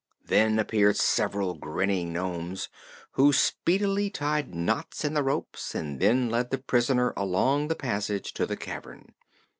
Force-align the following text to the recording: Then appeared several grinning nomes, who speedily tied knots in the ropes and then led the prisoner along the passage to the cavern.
Then 0.25 0.57
appeared 0.57 0.97
several 0.97 1.53
grinning 1.53 2.11
nomes, 2.11 2.69
who 3.11 3.31
speedily 3.31 4.09
tied 4.09 4.55
knots 4.55 5.05
in 5.05 5.13
the 5.13 5.21
ropes 5.21 5.75
and 5.75 5.99
then 5.99 6.27
led 6.27 6.49
the 6.49 6.57
prisoner 6.57 7.13
along 7.15 7.67
the 7.67 7.75
passage 7.75 8.33
to 8.33 8.47
the 8.47 8.57
cavern. 8.57 9.13